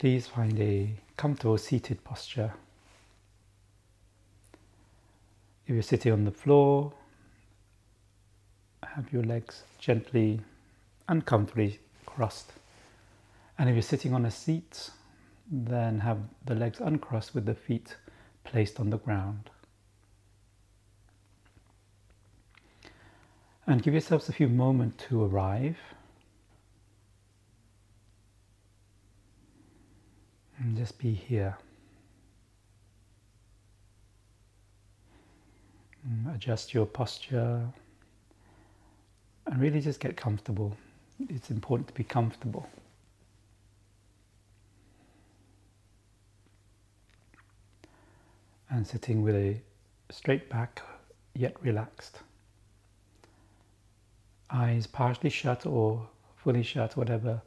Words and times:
please 0.00 0.26
find 0.26 0.58
a 0.58 0.88
comfortable 1.18 1.58
seated 1.58 2.02
posture. 2.04 2.54
If 5.66 5.74
you're 5.74 5.82
sitting 5.82 6.10
on 6.10 6.24
the 6.24 6.30
floor, 6.30 6.94
have 8.82 9.12
your 9.12 9.22
legs 9.24 9.62
gently, 9.78 10.40
and 11.06 11.26
comfortably 11.26 11.80
crossed. 12.06 12.50
And 13.58 13.68
if 13.68 13.74
you're 13.74 13.82
sitting 13.82 14.14
on 14.14 14.24
a 14.24 14.30
seat, 14.30 14.88
then 15.52 16.00
have 16.00 16.18
the 16.46 16.54
legs 16.54 16.80
uncrossed 16.80 17.34
with 17.34 17.44
the 17.44 17.54
feet 17.54 17.94
placed 18.42 18.80
on 18.80 18.88
the 18.88 18.98
ground. 18.98 19.50
And 23.66 23.82
give 23.82 23.92
yourselves 23.92 24.30
a 24.30 24.32
few 24.32 24.48
moments 24.48 25.04
to 25.08 25.22
arrive. 25.24 25.76
And 30.70 30.78
just 30.78 30.98
be 30.98 31.12
here. 31.12 31.58
And 36.04 36.32
adjust 36.32 36.72
your 36.72 36.86
posture 36.86 37.66
and 39.46 39.60
really 39.60 39.80
just 39.80 39.98
get 39.98 40.16
comfortable. 40.16 40.76
It's 41.28 41.50
important 41.50 41.88
to 41.88 41.94
be 41.94 42.04
comfortable. 42.04 42.68
And 48.68 48.86
sitting 48.86 49.22
with 49.22 49.34
a 49.34 49.60
straight 50.12 50.48
back 50.48 50.82
yet 51.34 51.60
relaxed. 51.64 52.20
Eyes 54.50 54.86
partially 54.86 55.30
shut 55.30 55.66
or 55.66 56.06
fully 56.36 56.62
shut, 56.62 56.96
whatever 56.96 57.42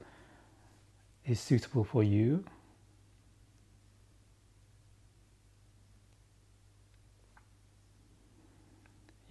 is 1.25 1.39
suitable 1.39 1.85
for 1.85 2.03
you. 2.03 2.43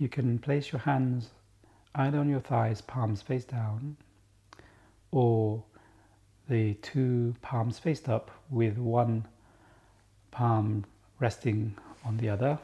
You 0.02 0.08
can 0.08 0.40
place 0.40 0.72
your 0.72 0.80
hands 0.80 1.30
either 1.94 2.18
on 2.18 2.28
your 2.28 2.40
thighs, 2.40 2.80
palms 2.80 3.22
face 3.22 3.44
down, 3.44 3.96
or 5.12 5.62
the 6.48 6.74
two 6.74 7.36
palms 7.40 7.78
faced 7.78 8.08
up 8.08 8.28
with 8.50 8.78
one 8.78 9.28
palm 10.32 10.84
resting 11.20 11.76
on 12.04 12.16
the 12.16 12.28
other, 12.30 12.58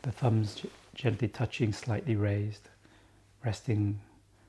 the 0.00 0.12
thumbs 0.12 0.64
gently 0.94 1.28
touching, 1.28 1.74
slightly 1.74 2.16
raised, 2.16 2.70
resting 3.44 4.00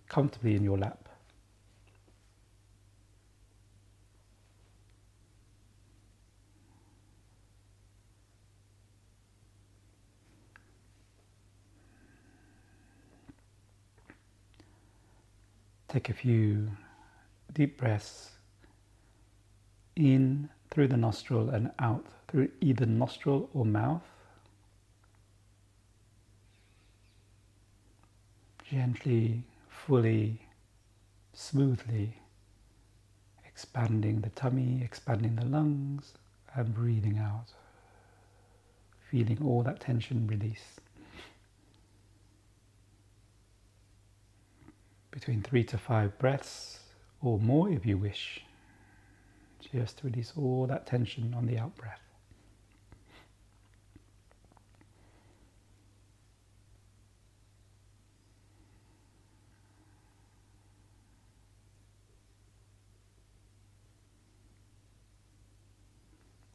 comfortably 0.08 0.56
in 0.56 0.64
your 0.64 0.78
lap. 0.78 1.05
Take 15.96 16.10
a 16.10 16.14
few 16.14 16.72
deep 17.54 17.78
breaths 17.78 18.32
in 19.96 20.50
through 20.70 20.90
the 20.90 20.98
nostril 20.98 21.50
and 21.50 21.72
out 21.80 22.06
through 22.28 22.50
either 22.60 22.86
nostril 22.86 23.50
or 23.54 23.64
mouth. 23.64 24.04
Gently, 28.70 29.44
fully, 29.70 30.42
smoothly 31.32 32.18
expanding 33.46 34.20
the 34.20 34.32
tummy, 34.32 34.82
expanding 34.84 35.38
the 35.38 35.46
lungs, 35.46 36.16
and 36.56 36.76
breathing 36.76 37.20
out. 37.20 37.54
Feeling 39.10 39.40
all 39.42 39.64
that 39.64 39.80
tension 39.80 40.28
release. 40.28 40.76
Between 45.16 45.42
three 45.42 45.64
to 45.64 45.78
five 45.78 46.20
breaths 46.20 46.82
or 47.22 47.40
more 47.40 47.70
if 47.70 47.86
you 47.86 47.98
wish. 47.98 48.42
Just 49.72 50.00
to 50.00 50.08
release 50.08 50.34
all 50.38 50.68
that 50.68 50.86
tension 50.86 51.34
on 51.34 51.48
the 51.48 51.58
out 51.58 51.74
breath. 51.78 52.02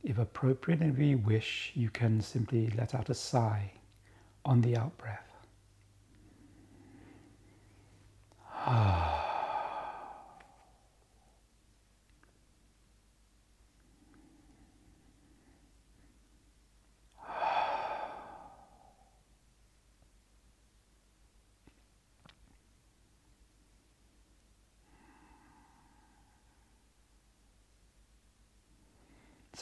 If 0.05 0.19
appropriate 0.19 0.81
and 0.81 0.93
if 0.93 0.99
you 0.99 1.19
wish, 1.19 1.73
you 1.75 1.89
can 1.89 2.21
simply 2.21 2.71
let 2.77 2.95
out 2.95 3.09
a 3.09 3.15
sigh 3.15 3.73
on 4.45 4.61
the 4.61 4.77
out 4.77 4.97
breath. 4.99 5.30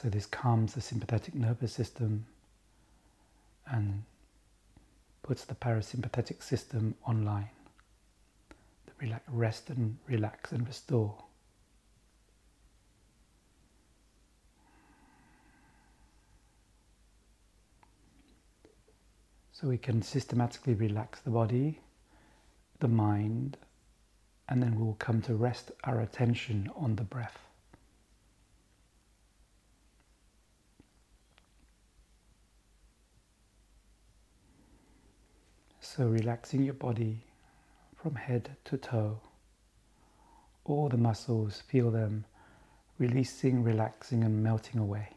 So 0.00 0.08
this 0.08 0.26
calms 0.26 0.74
the 0.74 0.80
sympathetic 0.80 1.34
nervous 1.34 1.72
system 1.72 2.26
and 3.66 4.04
puts 5.24 5.44
the 5.44 5.56
parasympathetic 5.56 6.40
system 6.40 6.94
online. 7.04 7.50
Relax, 9.00 9.22
rest 9.28 9.70
and 9.70 9.96
relax 10.08 10.52
and 10.52 10.66
restore. 10.66 11.16
So 19.52 19.68
we 19.68 19.78
can 19.78 20.02
systematically 20.02 20.74
relax 20.74 21.20
the 21.20 21.30
body, 21.30 21.80
the 22.78 22.88
mind, 22.88 23.56
and 24.48 24.62
then 24.62 24.78
we'll 24.78 24.94
come 24.94 25.20
to 25.22 25.34
rest 25.34 25.72
our 25.84 26.00
attention 26.00 26.70
on 26.76 26.96
the 26.96 27.02
breath. 27.02 27.38
So, 35.80 36.06
relaxing 36.06 36.62
your 36.62 36.74
body 36.74 37.24
from 38.00 38.14
head 38.14 38.56
to 38.64 38.76
toe, 38.76 39.20
all 40.64 40.88
the 40.88 40.96
muscles, 40.96 41.62
feel 41.68 41.90
them 41.90 42.24
releasing, 42.98 43.62
relaxing, 43.62 44.22
and 44.24 44.42
melting 44.42 44.80
away. 44.80 45.08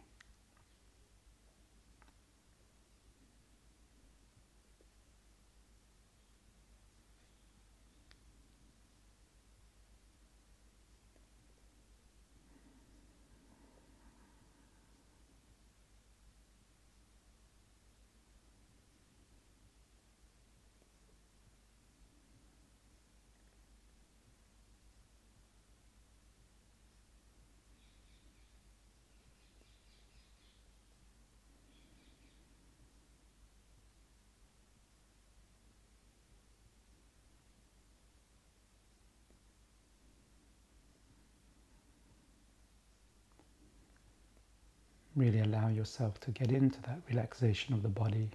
Really 45.21 45.39
allow 45.39 45.67
yourself 45.67 46.19
to 46.21 46.31
get 46.31 46.51
into 46.51 46.81
that 46.81 46.99
relaxation 47.07 47.75
of 47.75 47.83
the 47.83 47.89
body. 47.89 48.29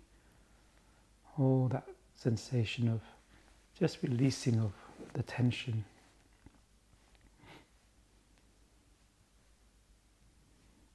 All 1.36 1.68
that 1.72 1.86
sensation 2.14 2.88
of 2.88 3.00
just 3.78 3.98
releasing 4.02 4.60
of 4.60 4.72
the 5.12 5.24
tension. 5.24 5.84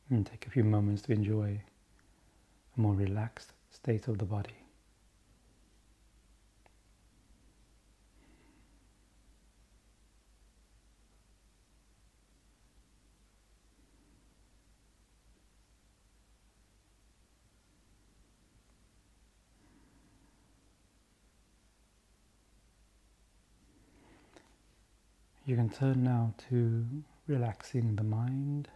And 0.09 0.25
take 0.25 0.47
a 0.47 0.49
few 0.49 0.63
moments 0.63 1.01
to 1.03 1.11
enjoy 1.11 1.61
a 2.77 2.79
more 2.79 2.93
relaxed 2.93 3.51
state 3.69 4.07
of 4.07 4.17
the 4.17 4.25
body. 4.25 4.60
You 25.51 25.57
can 25.57 25.69
turn 25.69 26.05
now 26.05 26.33
to 26.47 26.85
relaxing 27.27 27.97
the 27.97 28.05
mind 28.05 28.69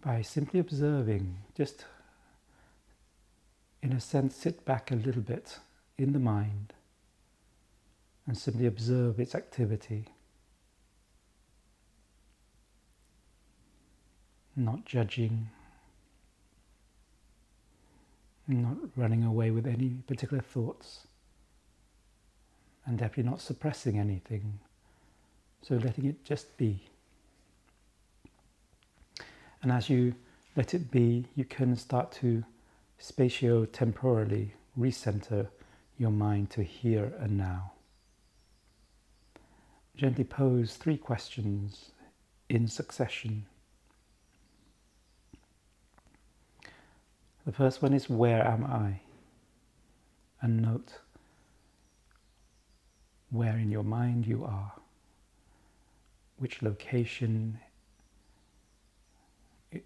by 0.00 0.22
simply 0.22 0.60
observing, 0.60 1.38
just 1.56 1.84
in 3.82 3.92
a 3.92 3.98
sense, 3.98 4.36
sit 4.36 4.64
back 4.64 4.92
a 4.92 4.94
little 4.94 5.20
bit 5.20 5.58
in 5.98 6.12
the 6.12 6.20
mind 6.20 6.74
and 8.28 8.38
simply 8.38 8.66
observe 8.66 9.18
its 9.18 9.34
activity. 9.34 10.04
Not 14.54 14.84
judging, 14.84 15.50
not 18.46 18.76
running 18.94 19.24
away 19.24 19.50
with 19.50 19.66
any 19.66 19.88
particular 20.06 20.40
thoughts, 20.40 21.08
and 22.86 22.96
definitely 22.96 23.28
not 23.28 23.40
suppressing 23.40 23.98
anything. 23.98 24.60
So 25.66 25.76
letting 25.76 26.04
it 26.04 26.22
just 26.24 26.54
be. 26.58 26.78
And 29.62 29.72
as 29.72 29.88
you 29.88 30.14
let 30.56 30.74
it 30.74 30.90
be, 30.90 31.24
you 31.34 31.46
can 31.46 31.74
start 31.74 32.12
to 32.20 32.44
spatio-temporally 33.00 34.52
recenter 34.78 35.48
your 35.96 36.10
mind 36.10 36.50
to 36.50 36.62
here 36.62 37.14
and 37.18 37.38
now. 37.38 37.72
Gently 39.96 40.24
pose 40.24 40.76
three 40.76 40.98
questions 40.98 41.92
in 42.50 42.68
succession. 42.68 43.46
The 47.46 47.52
first 47.52 47.80
one 47.80 47.94
is 47.94 48.10
Where 48.10 48.46
am 48.46 48.64
I? 48.64 49.00
And 50.42 50.60
note 50.60 50.98
where 53.30 53.56
in 53.56 53.70
your 53.70 53.82
mind 53.82 54.26
you 54.26 54.44
are, 54.44 54.72
which 56.38 56.62
location 56.62 57.58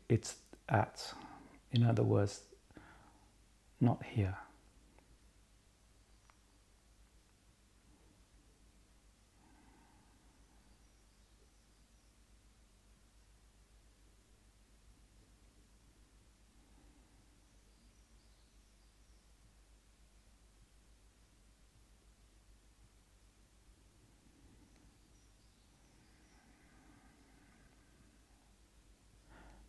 it's 0.09 0.37
at. 0.69 1.13
In 1.73 1.85
other 1.85 2.03
words, 2.03 2.41
not 3.81 4.03
here. 4.03 4.37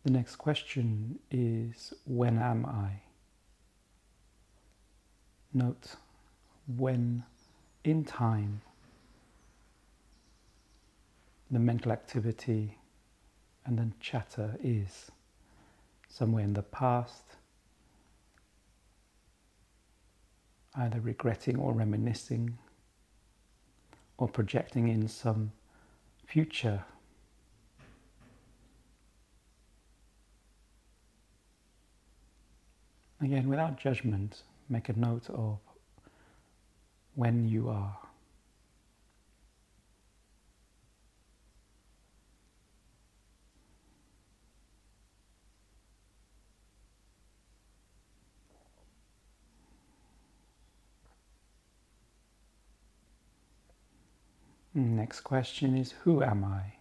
The 0.02 0.10
next 0.10 0.36
question 0.36 1.18
is 1.30 1.92
When 2.06 2.38
am 2.38 2.64
I? 2.64 3.02
Note 5.52 5.96
when 6.76 7.24
in 7.82 8.04
time 8.04 8.60
the 11.50 11.58
mental 11.58 11.90
activity 11.90 12.78
and 13.66 13.78
then 13.78 13.92
chatter 14.00 14.56
is 14.62 15.10
somewhere 16.08 16.44
in 16.44 16.54
the 16.54 16.62
past, 16.62 17.24
either 20.76 21.00
regretting 21.00 21.56
or 21.56 21.72
reminiscing, 21.72 22.56
or 24.16 24.28
projecting 24.28 24.88
in 24.88 25.08
some 25.08 25.52
future 26.26 26.84
Again, 33.22 33.48
without 33.48 33.76
judgment, 33.78 34.42
make 34.70 34.88
a 34.88 34.98
note 34.98 35.28
of 35.28 35.58
when 37.14 37.46
you 37.46 37.68
are. 37.68 37.98
Next 54.72 55.20
question 55.20 55.76
is 55.76 55.92
Who 56.04 56.22
am 56.22 56.44
I? 56.44 56.74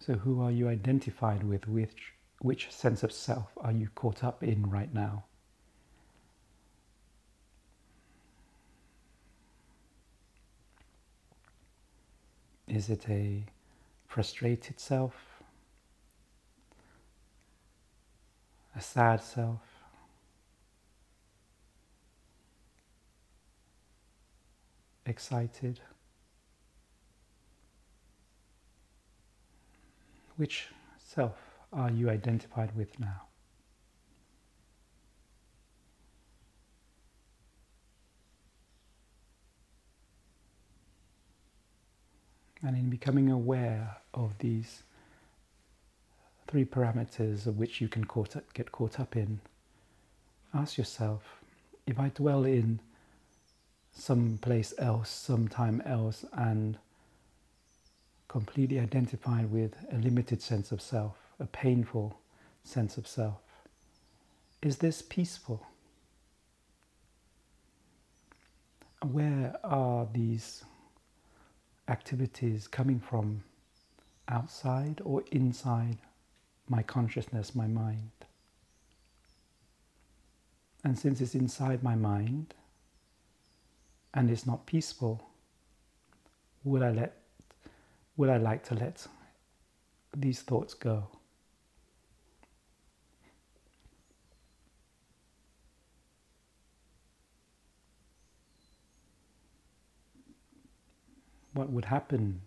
So, 0.00 0.14
who 0.14 0.42
are 0.42 0.50
you 0.50 0.68
identified 0.68 1.42
with? 1.44 1.66
Which 1.66 2.15
which 2.40 2.70
sense 2.70 3.02
of 3.02 3.12
self 3.12 3.50
are 3.58 3.72
you 3.72 3.88
caught 3.94 4.22
up 4.22 4.42
in 4.42 4.68
right 4.68 4.92
now? 4.92 5.24
Is 12.68 12.90
it 12.90 13.08
a 13.08 13.44
frustrated 14.06 14.80
self? 14.80 15.14
A 18.74 18.80
sad 18.80 19.22
self? 19.22 19.60
Excited? 25.06 25.80
Which 30.36 30.68
self 30.98 31.45
are 31.72 31.90
you 31.90 32.10
identified 32.10 32.74
with 32.76 32.98
now? 32.98 33.22
And 42.62 42.76
in 42.76 42.90
becoming 42.90 43.30
aware 43.30 43.98
of 44.14 44.38
these 44.38 44.82
three 46.48 46.64
parameters 46.64 47.46
of 47.46 47.58
which 47.58 47.80
you 47.80 47.88
can 47.88 48.04
caught 48.04 48.36
up, 48.36 48.52
get 48.54 48.72
caught 48.72 48.98
up 48.98 49.16
in, 49.16 49.40
ask 50.54 50.78
yourself 50.78 51.40
if 51.86 52.00
I 52.00 52.08
dwell 52.08 52.44
in 52.44 52.80
some 53.92 54.38
place 54.40 54.74
else, 54.78 55.08
sometime 55.08 55.80
else, 55.86 56.24
and 56.32 56.78
completely 58.28 58.78
identified 58.80 59.50
with 59.50 59.74
a 59.92 59.96
limited 59.96 60.42
sense 60.42 60.72
of 60.72 60.80
self, 60.82 61.16
a 61.38 61.46
painful 61.46 62.18
sense 62.64 62.96
of 62.96 63.06
self. 63.06 63.40
Is 64.62 64.78
this 64.78 65.02
peaceful? 65.02 65.66
Where 69.02 69.54
are 69.62 70.08
these 70.12 70.64
activities 71.88 72.66
coming 72.66 72.98
from? 72.98 73.42
Outside 74.28 75.00
or 75.04 75.22
inside 75.30 75.98
my 76.68 76.82
consciousness, 76.82 77.54
my 77.54 77.66
mind? 77.66 78.10
And 80.82 80.98
since 80.98 81.20
it's 81.20 81.34
inside 81.34 81.82
my 81.82 81.94
mind 81.94 82.54
and 84.14 84.30
it's 84.30 84.46
not 84.46 84.66
peaceful, 84.66 85.28
would 86.64 86.82
I 86.82 86.90
let 86.90 87.16
would 88.16 88.30
I 88.30 88.38
like 88.38 88.64
to 88.68 88.74
let 88.74 89.06
these 90.16 90.40
thoughts 90.40 90.74
go? 90.74 91.06
What 101.56 101.70
would 101.70 101.86
happen 101.86 102.42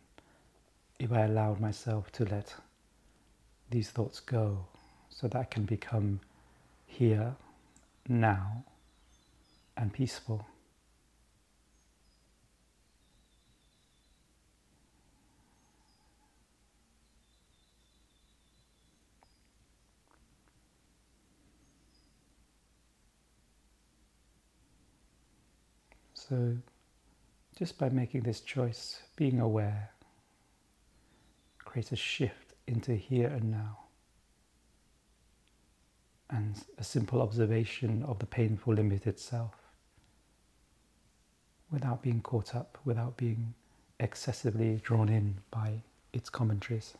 if 0.99 1.11
I 1.11 1.21
allowed 1.21 1.59
myself 1.59 2.11
to 2.13 2.25
let 2.25 2.53
these 3.71 3.89
thoughts 3.89 4.19
go 4.19 4.65
so 5.09 5.27
that 5.27 5.37
I 5.37 5.43
can 5.45 5.65
become 5.65 6.19
here, 6.85 7.35
now, 8.07 8.63
and 9.75 9.91
peaceful. 9.91 10.45
So 26.13 26.57
just 27.59 27.77
by 27.77 27.89
making 27.89 28.21
this 28.21 28.39
choice, 28.39 29.01
being 29.17 29.41
aware 29.41 29.91
creates 31.65 31.91
a 31.91 31.95
shift 31.97 32.53
into 32.67 32.95
here 32.95 33.27
and 33.27 33.51
now. 33.51 33.77
And 36.29 36.55
a 36.77 36.83
simple 36.85 37.21
observation 37.21 38.03
of 38.03 38.19
the 38.19 38.25
painful 38.25 38.75
limited 38.75 39.19
self. 39.19 39.55
without 41.71 42.01
being 42.01 42.21
caught 42.21 42.55
up, 42.55 42.77
without 42.85 43.17
being 43.17 43.53
excessively 43.99 44.79
drawn 44.83 45.09
in 45.09 45.37
by 45.51 45.81
its 46.13 46.29
commentaries. 46.29 46.95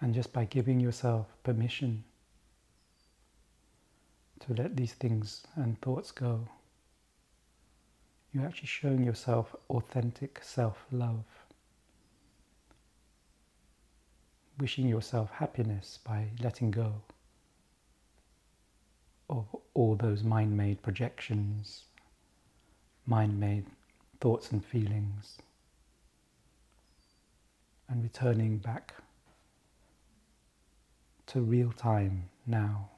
And 0.00 0.14
just 0.14 0.32
by 0.32 0.44
giving 0.46 0.80
yourself 0.80 1.26
permission 1.42 2.04
to 4.40 4.54
let 4.54 4.76
these 4.76 4.94
things 4.94 5.42
and 5.54 5.80
thoughts 5.82 6.10
go, 6.10 6.48
you're 8.32 8.46
actually 8.46 8.68
showing 8.68 9.04
yourself 9.04 9.54
authentic 9.68 10.40
self 10.42 10.86
love. 10.90 11.24
Wishing 14.58 14.88
yourself 14.88 15.30
happiness 15.30 15.98
by 16.04 16.28
letting 16.42 16.70
go 16.70 16.94
of 19.30 19.46
all 19.74 19.94
those 19.94 20.24
mind 20.24 20.56
made 20.56 20.82
projections, 20.82 21.84
mind 23.06 23.38
made 23.38 23.64
thoughts 24.20 24.50
and 24.50 24.64
feelings, 24.64 25.38
and 27.88 28.02
returning 28.02 28.58
back 28.58 28.94
to 31.30 31.40
real 31.40 31.70
time 31.70 32.28
now. 32.44 32.88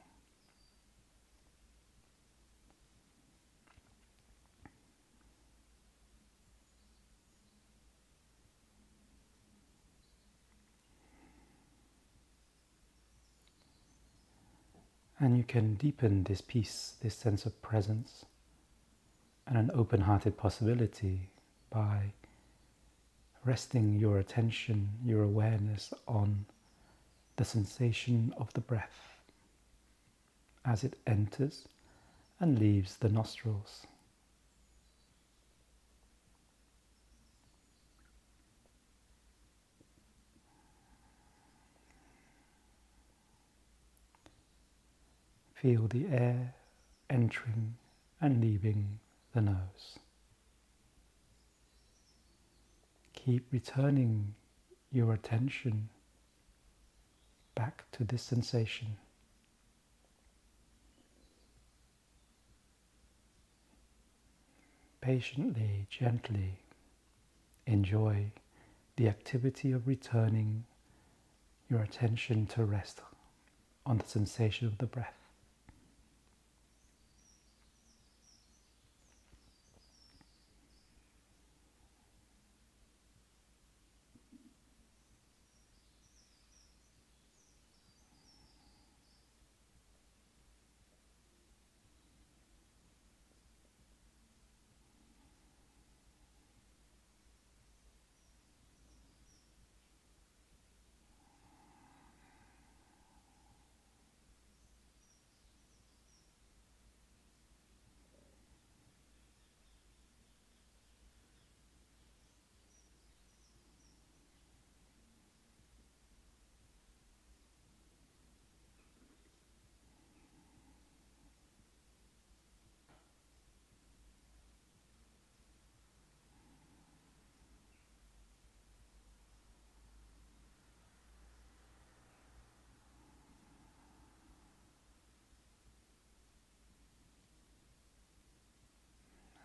And 15.19 15.37
you 15.37 15.43
can 15.43 15.75
deepen 15.75 16.23
this 16.23 16.41
peace, 16.41 16.95
this 17.01 17.15
sense 17.15 17.45
of 17.45 17.61
presence, 17.61 18.25
and 19.45 19.57
an 19.57 19.69
open 19.75 20.01
hearted 20.01 20.37
possibility 20.37 21.29
by 21.69 22.13
resting 23.45 23.93
your 23.93 24.17
attention, 24.17 24.89
your 25.05 25.21
awareness 25.21 25.93
on 26.07 26.45
the 27.35 27.45
sensation 27.45 28.33
of 28.37 28.53
the 28.53 28.61
breath 28.61 29.17
as 30.65 30.83
it 30.83 30.95
enters 31.07 31.67
and 32.39 32.59
leaves 32.59 32.97
the 32.97 33.09
nostrils. 33.09 33.85
Feel 45.53 45.87
the 45.87 46.07
air 46.07 46.53
entering 47.09 47.75
and 48.19 48.41
leaving 48.41 48.99
the 49.33 49.41
nose. 49.41 49.99
Keep 53.13 53.51
returning 53.51 54.35
your 54.91 55.13
attention 55.13 55.89
back 57.55 57.83
to 57.93 58.03
this 58.03 58.21
sensation. 58.21 58.97
Patiently, 65.01 65.85
gently 65.89 66.59
enjoy 67.65 68.31
the 68.95 69.07
activity 69.07 69.71
of 69.71 69.87
returning 69.87 70.63
your 71.69 71.81
attention 71.81 72.45
to 72.47 72.63
rest 72.63 73.01
on 73.85 73.97
the 73.97 74.05
sensation 74.05 74.67
of 74.67 74.77
the 74.77 74.85
breath. 74.85 75.22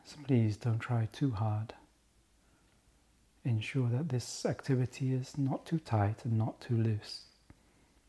So 0.08 0.16
please 0.26 0.56
don't 0.56 0.78
try 0.78 1.06
too 1.12 1.32
hard. 1.32 1.74
Ensure 3.44 3.90
that 3.90 4.08
this 4.08 4.46
activity 4.46 5.12
is 5.12 5.36
not 5.36 5.66
too 5.66 5.78
tight 5.78 6.24
and 6.24 6.38
not 6.38 6.58
too 6.62 6.78
loose 6.78 7.24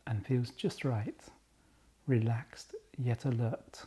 and 0.08 0.25
feels 0.25 0.51
just 0.51 0.86
right, 0.86 1.20
relaxed 2.08 2.74
yet 2.98 3.25
alert. 3.25 3.84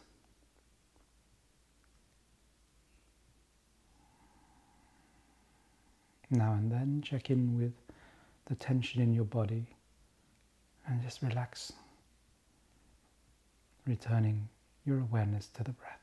Now 6.28 6.52
and 6.52 6.70
then 6.70 7.00
check 7.02 7.30
in 7.30 7.56
with 7.56 7.72
the 8.44 8.56
tension 8.56 9.00
in 9.00 9.14
your 9.14 9.24
body 9.24 9.64
and 10.86 11.00
just 11.02 11.22
relax, 11.22 11.72
returning 13.86 14.50
your 14.84 15.00
awareness 15.00 15.46
to 15.54 15.64
the 15.64 15.72
breath. 15.72 16.01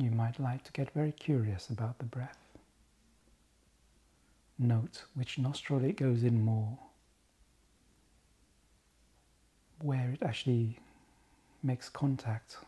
You 0.00 0.12
might 0.12 0.38
like 0.38 0.62
to 0.62 0.72
get 0.72 0.92
very 0.92 1.10
curious 1.10 1.68
about 1.70 1.98
the 1.98 2.04
breath. 2.04 2.38
Note 4.56 5.02
which 5.14 5.38
nostril 5.38 5.82
it 5.84 5.96
goes 5.96 6.22
in 6.22 6.44
more, 6.44 6.78
where 9.82 10.10
it 10.10 10.22
actually 10.22 10.78
makes 11.64 11.88
contact 11.88 12.58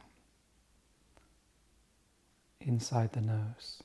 inside 2.60 3.12
the 3.12 3.20
nose. 3.20 3.80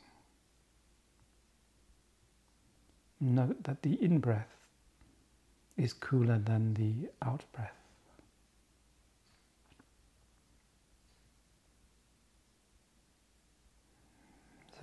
Note 3.20 3.64
that 3.64 3.84
the 3.84 3.94
in 4.04 4.18
breath 4.20 4.56
is 5.78 5.94
cooler 5.94 6.40
than 6.40 6.74
the 6.74 7.10
out 7.22 7.44
breath. 7.54 7.85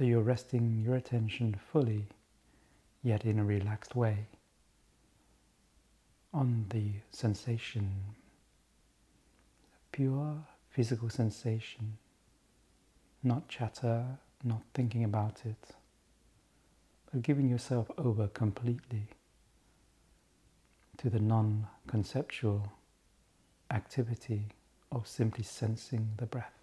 So 0.02 0.06
you're 0.06 0.20
resting 0.20 0.82
your 0.84 0.96
attention 0.96 1.54
fully, 1.70 2.06
yet 3.04 3.24
in 3.24 3.38
a 3.38 3.44
relaxed 3.44 3.94
way, 3.94 4.26
on 6.34 6.66
the 6.70 6.94
sensation, 7.12 7.88
a 9.76 9.96
pure 9.96 10.38
physical 10.70 11.08
sensation, 11.08 11.98
not 13.22 13.46
chatter, 13.46 14.04
not 14.42 14.62
thinking 14.74 15.04
about 15.04 15.42
it, 15.44 15.68
but 17.12 17.22
giving 17.22 17.48
yourself 17.48 17.88
over 17.96 18.26
completely 18.26 19.06
to 20.96 21.10
the 21.10 21.20
non 21.20 21.68
conceptual 21.86 22.72
activity 23.70 24.48
of 24.90 25.06
simply 25.06 25.44
sensing 25.44 26.08
the 26.16 26.26
breath. 26.26 26.61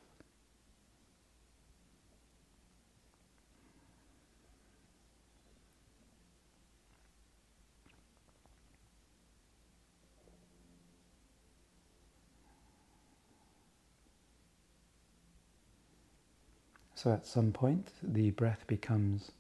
So 17.02 17.14
at 17.14 17.26
some 17.26 17.54
point, 17.54 17.92
the 18.04 18.32
breath 18.32 18.66
becomes 18.68 19.32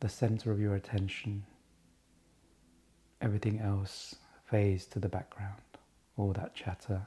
the 0.00 0.08
center 0.08 0.50
of 0.50 0.58
your 0.58 0.74
attention. 0.74 1.44
Everything 3.22 3.60
else 3.60 4.16
fades 4.50 4.84
to 4.86 4.98
the 4.98 5.08
background. 5.08 5.62
All 6.16 6.32
that 6.32 6.56
chatter, 6.56 7.06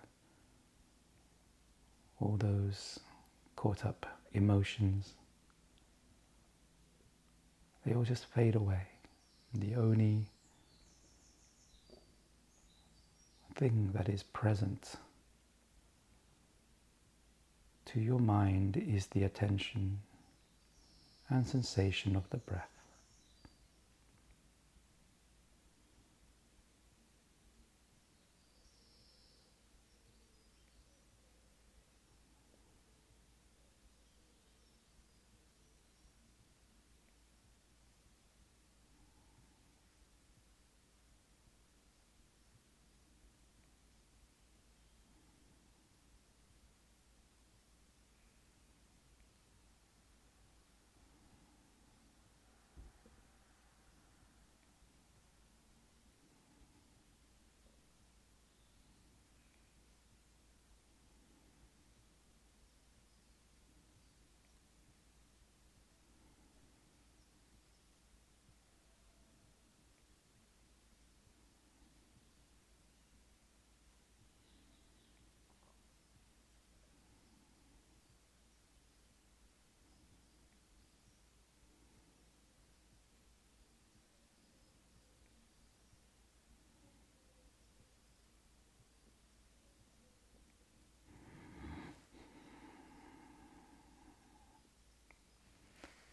all 2.21 2.37
those 2.37 3.01
caught 3.57 3.85
up 3.85 4.05
emotions, 4.31 5.11
they 7.85 7.93
all 7.93 8.05
just 8.05 8.27
fade 8.27 8.55
away. 8.55 8.87
The 9.53 9.75
only 9.75 10.27
thing 13.55 13.89
that 13.93 14.07
is 14.07 14.23
present 14.23 14.95
to 17.93 17.99
your 17.99 18.19
mind 18.19 18.77
is 18.77 19.07
the 19.07 19.23
attention 19.23 19.99
and 21.29 21.47
sensation 21.47 22.15
of 22.15 22.29
the 22.29 22.37
breath. 22.37 22.80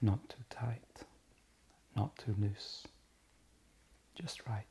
Not 0.01 0.29
too 0.29 0.45
tight, 0.49 1.05
not 1.97 2.17
too 2.19 2.35
loose, 2.39 2.87
just 4.15 4.47
right. 4.47 4.65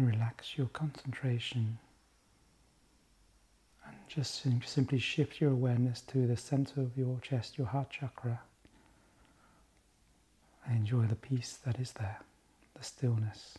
Can 0.00 0.08
relax 0.08 0.56
your 0.56 0.68
concentration 0.68 1.76
and 3.86 3.96
just 4.08 4.42
simply 4.64 4.98
shift 4.98 5.42
your 5.42 5.50
awareness 5.52 6.00
to 6.00 6.26
the 6.26 6.36
center 6.38 6.80
of 6.80 6.96
your 6.96 7.18
chest, 7.20 7.58
your 7.58 7.66
heart 7.66 7.90
chakra. 7.90 8.40
And 10.66 10.78
enjoy 10.78 11.04
the 11.04 11.16
peace 11.16 11.58
that 11.66 11.78
is 11.78 11.92
there, 11.92 12.20
the 12.74 12.82
stillness. 12.82 13.58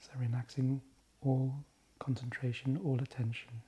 So, 0.00 0.10
relaxing 0.18 0.80
all 1.24 1.54
concentration, 2.00 2.80
all 2.84 2.98
attention, 3.00 3.62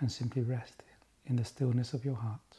and 0.00 0.10
simply 0.10 0.42
rest 0.42 0.82
in 1.26 1.36
the 1.36 1.44
stillness 1.44 1.92
of 1.92 2.04
your 2.04 2.16
heart. 2.16 2.51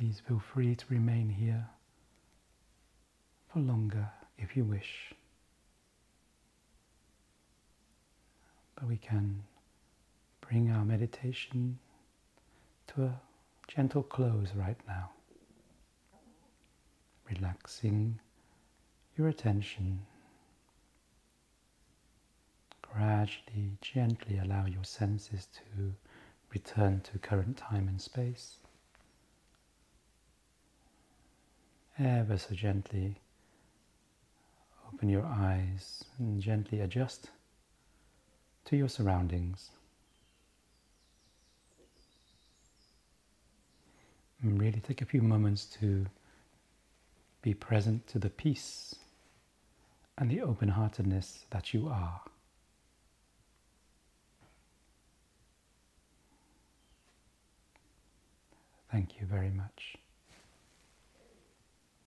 Please 0.00 0.22
feel 0.26 0.38
free 0.54 0.74
to 0.74 0.86
remain 0.88 1.28
here 1.28 1.68
for 3.52 3.58
longer 3.60 4.08
if 4.38 4.56
you 4.56 4.64
wish. 4.64 5.12
But 8.76 8.88
we 8.88 8.96
can 8.96 9.42
bring 10.40 10.70
our 10.70 10.86
meditation 10.86 11.78
to 12.86 13.02
a 13.02 13.20
gentle 13.68 14.02
close 14.02 14.48
right 14.54 14.78
now, 14.88 15.10
relaxing 17.28 18.18
your 19.18 19.28
attention. 19.28 20.00
Gradually, 22.80 23.72
gently 23.82 24.38
allow 24.38 24.64
your 24.64 24.84
senses 24.84 25.46
to 25.52 25.92
return 26.54 27.02
to 27.02 27.18
current 27.18 27.58
time 27.58 27.86
and 27.86 28.00
space. 28.00 28.59
Ever 32.02 32.38
so 32.38 32.54
gently 32.54 33.16
open 34.88 35.10
your 35.10 35.26
eyes 35.26 36.02
and 36.18 36.40
gently 36.40 36.80
adjust 36.80 37.28
to 38.64 38.76
your 38.76 38.88
surroundings. 38.88 39.68
And 44.40 44.58
really 44.58 44.80
take 44.80 45.02
a 45.02 45.04
few 45.04 45.20
moments 45.20 45.66
to 45.80 46.06
be 47.42 47.52
present 47.52 48.06
to 48.06 48.18
the 48.18 48.30
peace 48.30 48.94
and 50.16 50.30
the 50.30 50.40
open 50.40 50.70
heartedness 50.70 51.44
that 51.50 51.74
you 51.74 51.88
are. 51.88 52.22
Thank 58.90 59.20
you 59.20 59.26
very 59.26 59.50
much. 59.50 59.99